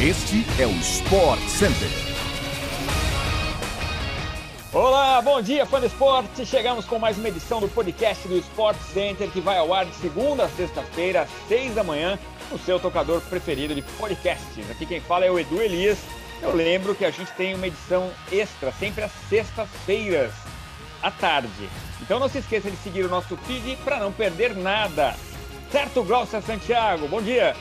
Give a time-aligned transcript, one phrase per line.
[0.00, 1.88] Este é o Sport Center.
[4.72, 6.46] Olá, bom dia, fã do esporte.
[6.46, 9.94] Chegamos com mais uma edição do podcast do Sport Center que vai ao ar de
[9.96, 12.16] segunda a sexta-feira, às seis da manhã,
[12.48, 14.70] no seu tocador preferido de podcasts.
[14.70, 15.98] Aqui quem fala é o Edu Elias.
[16.40, 20.32] Eu lembro que a gente tem uma edição extra sempre às sextas-feiras,
[21.02, 21.68] à tarde.
[22.00, 25.16] Então não se esqueça de seguir o nosso feed para não perder nada.
[25.72, 27.08] Certo, Glaucia Santiago?
[27.08, 27.56] Bom dia.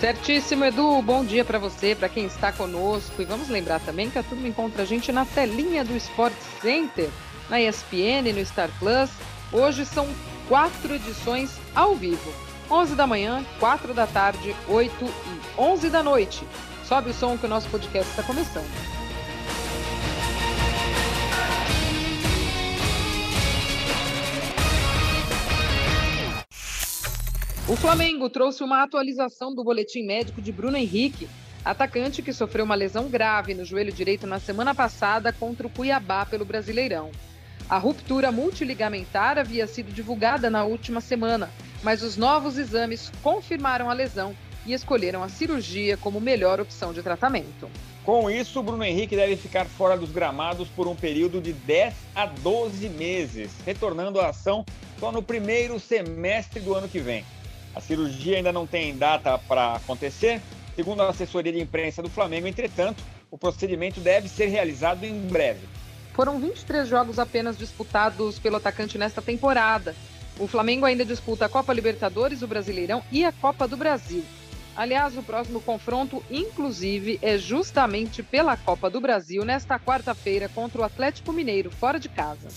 [0.00, 1.02] Certíssimo, Edu.
[1.02, 3.20] Bom dia para você, para quem está conosco.
[3.20, 7.10] E vamos lembrar também que a turma encontra a gente na telinha do Sport Center,
[7.50, 9.10] na ESPN, no Star Plus.
[9.52, 10.06] Hoje são
[10.46, 12.32] quatro edições ao vivo.
[12.70, 16.46] 11 da manhã, 4 da tarde, 8 e 11 da noite.
[16.84, 18.70] Sobe o som que o nosso podcast está começando.
[27.68, 31.28] O Flamengo trouxe uma atualização do boletim médico de Bruno Henrique,
[31.62, 36.24] atacante que sofreu uma lesão grave no joelho direito na semana passada contra o Cuiabá
[36.24, 37.10] pelo Brasileirão.
[37.68, 41.50] A ruptura multiligamentar havia sido divulgada na última semana,
[41.82, 47.02] mas os novos exames confirmaram a lesão e escolheram a cirurgia como melhor opção de
[47.02, 47.68] tratamento.
[48.02, 52.24] Com isso, Bruno Henrique deve ficar fora dos gramados por um período de 10 a
[52.24, 54.64] 12 meses, retornando à ação
[54.98, 57.26] só no primeiro semestre do ano que vem.
[57.74, 60.40] A cirurgia ainda não tem data para acontecer.
[60.74, 65.66] Segundo a assessoria de imprensa do Flamengo, entretanto, o procedimento deve ser realizado em breve.
[66.14, 69.94] Foram 23 jogos apenas disputados pelo atacante nesta temporada.
[70.38, 74.24] O Flamengo ainda disputa a Copa Libertadores, o Brasileirão e a Copa do Brasil.
[74.76, 80.84] Aliás, o próximo confronto, inclusive, é justamente pela Copa do Brasil nesta quarta-feira contra o
[80.84, 82.48] Atlético Mineiro, fora de casa.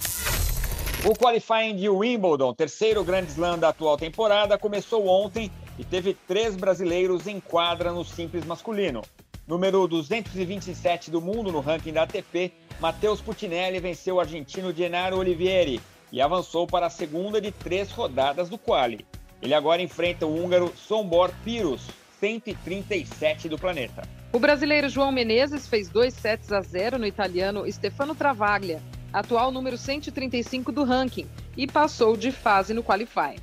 [1.04, 6.56] O qualifying de Wimbledon, terceiro grande slam da atual temporada, começou ontem e teve três
[6.56, 9.02] brasileiros em quadra no simples masculino.
[9.48, 15.82] Número 227 do mundo no ranking da ATP, Matheus Putinelli venceu o argentino Gennaro Olivieri
[16.12, 19.04] e avançou para a segunda de três rodadas do quali.
[19.42, 21.82] Ele agora enfrenta o húngaro Sombor Piros,
[22.20, 24.04] 137 do planeta.
[24.32, 28.80] O brasileiro João Menezes fez 2 sets a 0 no italiano Stefano Travaglia
[29.14, 31.28] atual número 135 do ranking,
[31.58, 33.36] e passou de fase no qualify.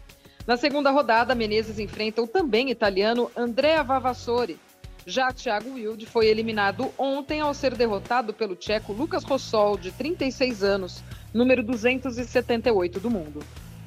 [0.47, 4.59] Na segunda rodada, Menezes enfrenta o também italiano Andrea Vavassori.
[5.05, 10.63] Já Thiago Wilde foi eliminado ontem ao ser derrotado pelo tcheco Lucas Rossol, de 36
[10.63, 11.03] anos,
[11.33, 13.41] número 278 do mundo.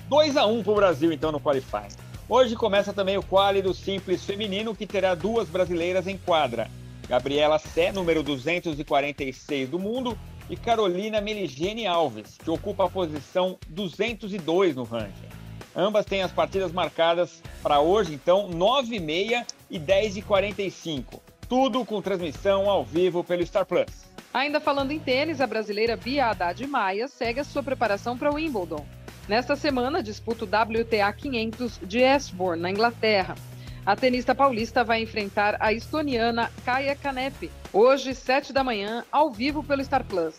[0.07, 1.87] 2 a 1 para o Brasil, então, no qualify.
[2.27, 6.69] Hoje começa também o quali do simples feminino, que terá duas brasileiras em quadra.
[7.07, 10.17] Gabriela Sé, número 246 do mundo,
[10.51, 15.29] e Carolina Meligene Alves, que ocupa a posição 202 no ranking.
[15.73, 21.21] Ambas têm as partidas marcadas para hoje, então, 9h30 e 10h45.
[21.47, 24.11] Tudo com transmissão ao vivo pelo Star Plus.
[24.33, 28.35] Ainda falando em tênis, a brasileira Bia Haddad Maia segue a sua preparação para o
[28.35, 28.85] Wimbledon.
[29.29, 33.35] Nesta semana, disputa o WTA 500 de Esborne, na Inglaterra.
[33.83, 39.63] A tenista paulista vai enfrentar a estoniana Kaya Kanepi, hoje, 7 da manhã, ao vivo
[39.63, 40.35] pelo Star Plus.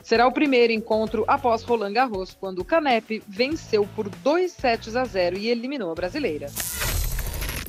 [0.00, 5.04] Será o primeiro encontro após Roland Garros, quando o Canepe venceu por 2 sets a
[5.04, 6.46] 0 e eliminou a brasileira.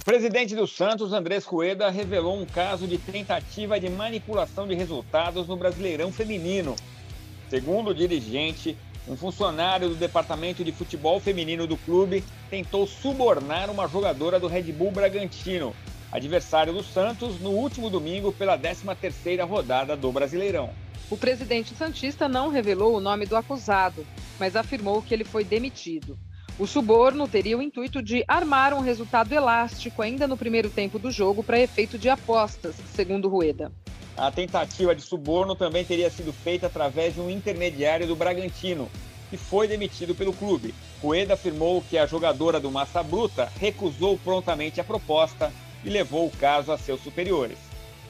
[0.04, 5.58] Presidente do Santos, Andrés Rueda, revelou um caso de tentativa de manipulação de resultados no
[5.58, 6.76] Brasileirão Feminino.
[7.50, 13.88] Segundo o dirigente, um funcionário do departamento de futebol feminino do clube tentou subornar uma
[13.88, 15.76] jogadora do Red Bull Bragantino,
[16.12, 20.70] adversário do Santos, no último domingo pela 13ª rodada do Brasileirão.
[21.10, 24.06] O presidente santista não revelou o nome do acusado,
[24.40, 26.18] mas afirmou que ele foi demitido.
[26.58, 31.12] O suborno teria o intuito de armar um resultado elástico ainda no primeiro tempo do
[31.12, 33.72] jogo para efeito de apostas, segundo Rueda.
[34.18, 38.90] A tentativa de suborno também teria sido feita através de um intermediário do Bragantino,
[39.30, 40.74] que foi demitido pelo clube.
[41.02, 45.52] Rueda afirmou que a jogadora do Massa Bruta recusou prontamente a proposta
[45.84, 47.58] e levou o caso a seus superiores.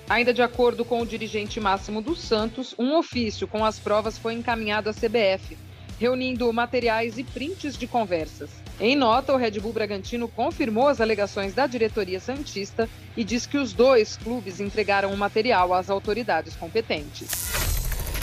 [0.08, 4.34] Ainda de acordo com o dirigente máximo do Santos, um ofício com as provas foi
[4.34, 5.58] encaminhado à CBF,
[6.00, 8.52] reunindo materiais e prints de conversas.
[8.80, 13.58] Em nota, o Red Bull Bragantino confirmou as alegações da diretoria Santista e diz que
[13.58, 17.30] os dois clubes entregaram o material às autoridades competentes.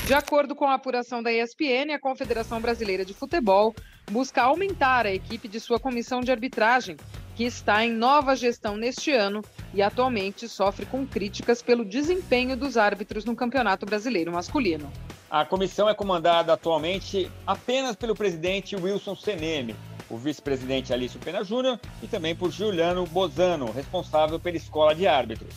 [0.07, 3.75] De acordo com a apuração da ESPN, a Confederação Brasileira de Futebol
[4.11, 6.97] busca aumentar a equipe de sua comissão de arbitragem,
[7.35, 12.77] que está em nova gestão neste ano e atualmente sofre com críticas pelo desempenho dos
[12.77, 14.93] árbitros no Campeonato Brasileiro Masculino.
[15.31, 19.75] A comissão é comandada atualmente apenas pelo presidente Wilson Seneme,
[20.13, 25.55] o vice-presidente Alício Pena Júnior e também por Juliano Bozano, responsável pela escola de árbitros.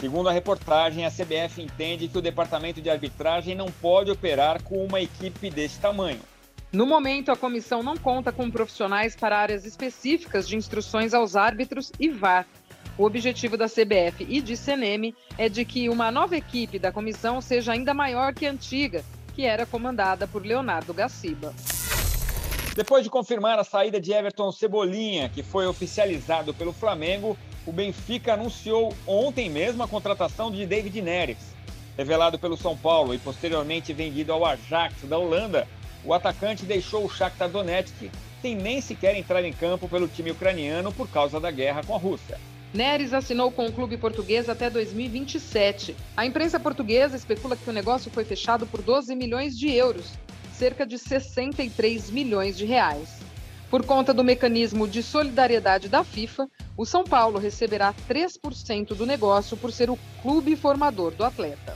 [0.00, 4.82] Segundo a reportagem, a CBF entende que o departamento de arbitragem não pode operar com
[4.82, 6.20] uma equipe desse tamanho.
[6.72, 11.92] No momento, a comissão não conta com profissionais para áreas específicas de instruções aos árbitros
[12.00, 12.46] e VAR.
[12.96, 17.40] O objetivo da CBF e de CNM é de que uma nova equipe da comissão
[17.42, 19.04] seja ainda maior que a antiga,
[19.34, 21.52] que era comandada por Leonardo Gaciba.
[22.74, 27.36] Depois de confirmar a saída de Everton Cebolinha, que foi oficializado pelo Flamengo,
[27.66, 31.54] o Benfica anunciou ontem mesmo a contratação de David Neres.
[31.98, 35.66] Revelado pelo São Paulo e posteriormente vendido ao Ajax da Holanda,
[36.04, 38.08] o atacante deixou o Shakhtar Donetsk
[38.40, 41.98] sem nem sequer entrar em campo pelo time ucraniano por causa da guerra com a
[41.98, 42.38] Rússia.
[42.72, 45.96] Neres assinou com o clube português até 2027.
[46.16, 50.12] A imprensa portuguesa especula que o negócio foi fechado por 12 milhões de euros,
[50.60, 53.08] cerca de 63 milhões de reais.
[53.70, 56.46] Por conta do mecanismo de solidariedade da FIFA,
[56.76, 61.74] o São Paulo receberá 3% do negócio por ser o clube formador do atleta.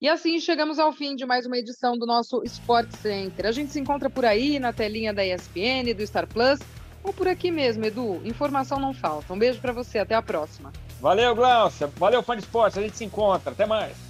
[0.00, 3.46] E assim chegamos ao fim de mais uma edição do nosso Sport Center.
[3.46, 6.60] A gente se encontra por aí na telinha da ESPN, do Star Plus,
[7.02, 8.20] ou por aqui mesmo, Edu.
[8.24, 9.34] Informação não falta.
[9.34, 10.72] Um beijo para você, até a próxima.
[11.00, 11.88] Valeu, Glaucia.
[11.96, 12.78] Valeu, fã de esporte.
[12.78, 13.50] A gente se encontra.
[13.50, 14.07] Até mais.